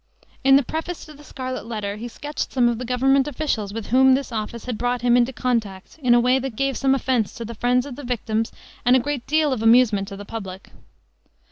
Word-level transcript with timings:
In 0.43 0.55
the 0.55 0.63
preface 0.63 1.05
to 1.05 1.13
the 1.13 1.23
Scarlet 1.23 1.63
Letter 1.67 1.95
he 1.97 2.07
sketched 2.07 2.51
some 2.51 2.67
of 2.67 2.79
the 2.79 2.85
government 2.85 3.27
officials 3.27 3.71
with 3.71 3.85
whom 3.89 4.15
this 4.15 4.31
office 4.31 4.65
had 4.65 4.75
brought 4.75 5.03
him 5.03 5.15
into 5.15 5.31
contact 5.31 5.99
in 6.01 6.15
a 6.15 6.19
way 6.19 6.39
that 6.39 6.55
gave 6.55 6.75
some 6.75 6.95
offense 6.95 7.35
to 7.35 7.45
the 7.45 7.53
friends 7.53 7.85
of 7.85 7.95
the 7.97 8.03
victims 8.03 8.51
and 8.83 8.95
a 8.95 8.99
great 8.99 9.27
deal 9.27 9.53
of 9.53 9.61
amusement 9.61 10.07
to 10.07 10.17
the 10.17 10.25
public. 10.25 10.71